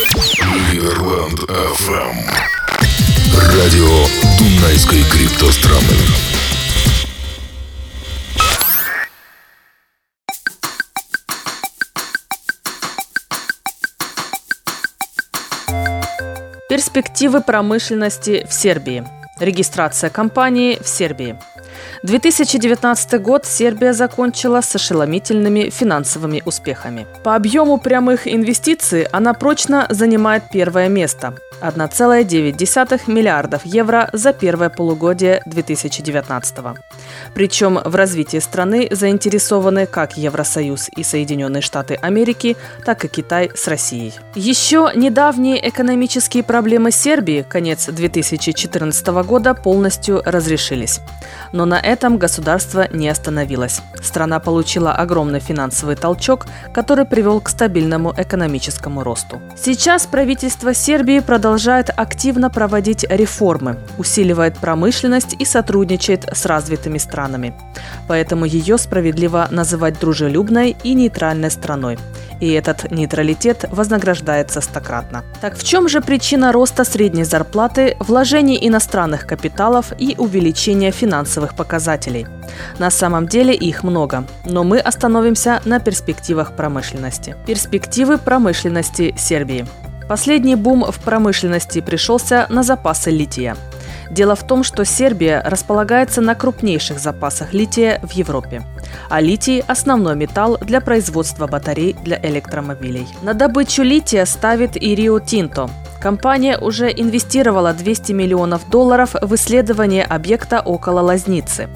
[0.00, 2.16] Лидерланд ФМ.
[3.36, 4.06] Радио
[4.38, 5.82] Дунайской криптостраны.
[16.70, 19.04] Перспективы промышленности в Сербии.
[19.38, 21.38] Регистрация компании в Сербии.
[22.02, 27.06] 2019 год Сербия закончила с ошеломительными финансовыми успехами.
[27.22, 35.42] По объему прямых инвестиций она прочно занимает первое место– 1,9 миллиардов евро за первое полугодие
[35.46, 36.56] 2019
[37.34, 43.68] Причем в развитии страны заинтересованы как Евросоюз и Соединенные Штаты Америки, так и Китай с
[43.68, 44.14] Россией.
[44.34, 51.00] Еще недавние экономические проблемы Сербии конец 2014 года полностью разрешились.
[51.52, 53.80] Но на этом государство не остановилось.
[54.02, 59.40] Страна получила огромный финансовый толчок, который привел к стабильному экономическому росту.
[59.56, 67.54] Сейчас правительство Сербии продолжает активно проводить реформы, усиливает промышленность и сотрудничает с развитыми странами.
[68.08, 71.98] Поэтому ее справедливо называть дружелюбной и нейтральной страной
[72.40, 75.24] и этот нейтралитет вознаграждается стократно.
[75.40, 81.69] Так в чем же причина роста средней зарплаты, вложений иностранных капиталов и увеличения финансовых показателей?
[82.78, 87.36] На самом деле их много, но мы остановимся на перспективах промышленности.
[87.46, 89.66] Перспективы промышленности Сербии.
[90.08, 93.56] Последний бум в промышленности пришелся на запасы лития–
[94.10, 98.62] Дело в том, что Сербия располагается на крупнейших запасах лития в Европе.
[99.08, 103.06] А литий– основной металл для производства батарей для электромобилей.
[103.22, 105.70] На добычу лития ставит и Рио Тинто.
[106.00, 111.68] Компания уже инвестировала 200 миллионов долларов в исследование объекта около Лазницы.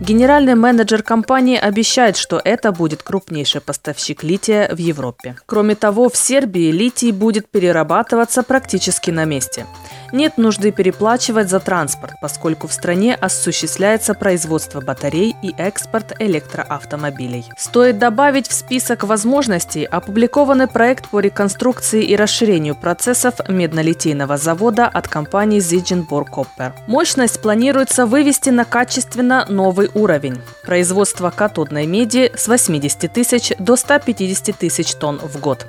[0.00, 5.36] Генеральный менеджер компании обещает, что это будет крупнейший поставщик лития в Европе.
[5.46, 9.64] Кроме того, в Сербии литий будет перерабатываться практически на месте.
[10.12, 17.46] Нет нужды переплачивать за транспорт, поскольку в стране осуществляется производство батарей и экспорт электроавтомобилей.
[17.56, 25.08] Стоит добавить в список возможностей опубликованный проект по реконструкции и расширению процессов меднолитейного завода от
[25.08, 26.72] компании Zigenborg Copper.
[26.86, 30.40] Мощность планируется вывести на качественно новый уровень.
[30.62, 35.66] Производство катодной меди с 80 тысяч до 150 тысяч тонн в год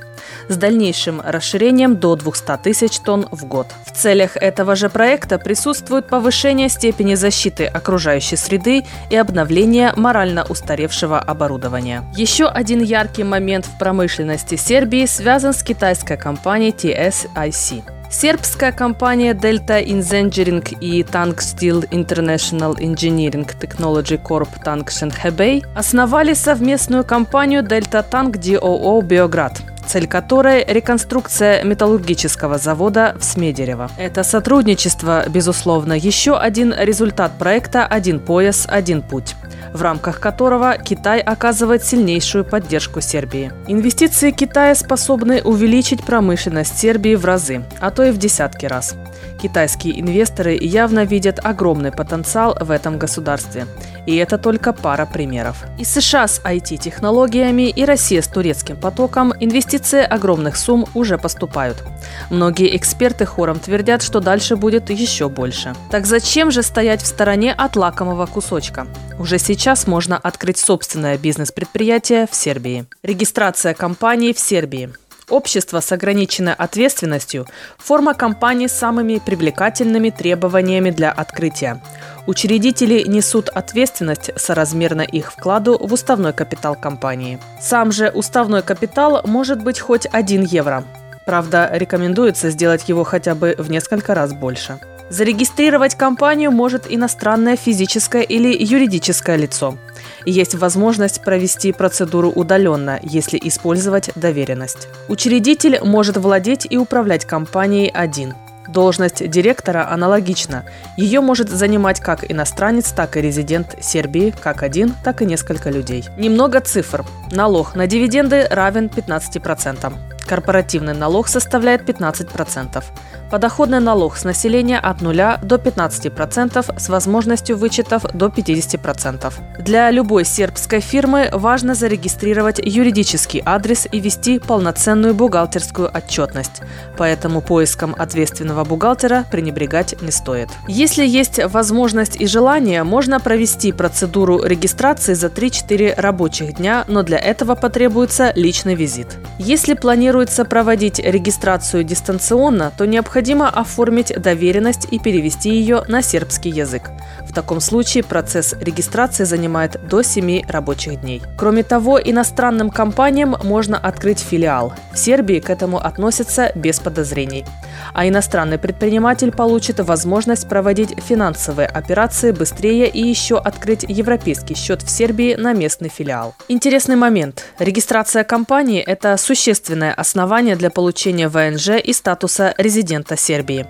[0.48, 3.68] с дальнейшим расширением до 200 тысяч тонн в год.
[3.86, 11.20] В целях этого же проекта присутствует повышение степени защиты окружающей среды и обновление морально устаревшего
[11.20, 12.04] оборудования.
[12.16, 17.84] Еще один яркий момент в промышленности Сербии связан с китайской компанией TSIC.
[18.14, 27.04] Сербская компания Delta Engineering и Tank Steel International Engineering Technology Corp Tank Shenhebei основали совместную
[27.04, 29.54] компанию Delta Tank DOO Beograd–
[29.88, 33.90] цель которой– реконструкция металлургического завода в Смедерево.
[33.98, 39.36] Это сотрудничество, безусловно, еще один результат проекта «Один пояс, один путь»
[39.74, 43.52] в рамках которого Китай оказывает сильнейшую поддержку Сербии.
[43.68, 48.96] Инвестиции Китая способны увеличить промышленность Сербии в разы, а то и в десятки раз.
[49.42, 53.66] Китайские инвесторы явно видят огромный потенциал в этом государстве.
[54.06, 55.64] И это только пара примеров.
[55.78, 61.84] И США с IT-технологиями, и Россия с турецким потоком инвестиции огромных сумм уже поступают.
[62.30, 65.74] Многие эксперты хором твердят, что дальше будет еще больше.
[65.92, 68.88] Так зачем же стоять в стороне от лакомого кусочка?
[69.20, 72.86] Уже сейчас можно открыть собственное бизнес-предприятие в Сербии.
[73.04, 74.90] Регистрация компании в Сербии–
[75.30, 77.48] Общество с ограниченной ответственностью–
[77.78, 81.82] форма компании с самыми привлекательными требованиями для открытия.
[82.26, 87.38] Учредители несут ответственность соразмерно их вкладу в уставной капитал компании.
[87.60, 90.86] Сам же уставной капитал может быть хоть 1 евро.
[91.26, 94.80] Правда, рекомендуется сделать его хотя бы в несколько раз больше.
[95.10, 99.78] Зарегистрировать компанию может иностранное физическое или юридическое лицо.
[100.26, 104.88] Есть возможность провести процедуру удаленно, если использовать доверенность.
[105.10, 108.34] Учредитель может владеть и управлять компанией один.
[108.74, 110.66] Должность директора аналогична.
[110.98, 116.06] Ее может занимать как иностранец, так и резидент Сербии, как один, так и несколько людей.
[116.18, 117.06] Немного цифр.
[117.32, 119.94] Налог на дивиденды равен 15%.
[120.26, 122.84] Корпоративный налог составляет 15%.
[123.34, 129.34] Подоходный налог с населения от 0 до 15% с возможностью вычетов до 50%.
[129.58, 136.62] Для любой сербской фирмы важно зарегистрировать юридический адрес и вести полноценную бухгалтерскую отчетность.
[136.96, 140.50] Поэтому поиском ответственного бухгалтера пренебрегать не стоит.
[140.68, 147.18] Если есть возможность и желание, можно провести процедуру регистрации за 3-4 рабочих дня, но для
[147.18, 149.18] этого потребуется личный визит.
[149.40, 156.92] Если планируется проводить регистрацию дистанционно, то необходимо оформить доверенность и перевести ее на сербский язык.
[157.22, 161.22] В таком случае процесс регистрации занимает до 7 рабочих дней.
[161.38, 164.74] Кроме того, иностранным компаниям можно открыть филиал.
[164.94, 167.46] В Сербии к этому относятся без подозрений.
[167.94, 174.90] А иностранный предприниматель получит возможность проводить финансовые операции быстрее и еще открыть европейский счет в
[174.90, 176.36] Сербии на местный филиал.
[176.48, 177.46] Интересный момент.
[177.60, 183.66] Регистрация компании– это существенное основание для получения ВНЖ и статуса резидента Сербии.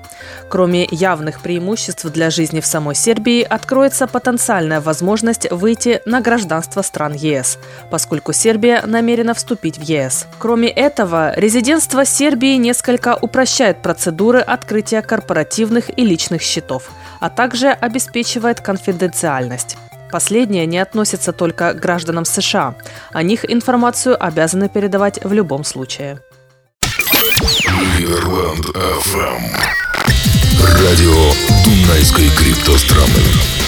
[0.50, 7.14] Кроме явных преимуществ для жизни в самой Сербии, откроется потенциальная возможность выйти на гражданство стран
[7.14, 7.58] ЕС,
[7.92, 10.28] поскольку Сербия намерена вступить в ЕС.
[10.40, 18.60] Кроме этого, резидентство Сербии несколько упрощает процедуры открытия корпоративных и личных счетов, а также обеспечивает
[18.60, 19.78] конфиденциальность.
[20.12, 22.74] Последнее не относится только к гражданам США.
[23.12, 26.22] О них информацию обязаны передавать в любом случае.
[30.60, 33.63] Радио Дунайской криптостраны.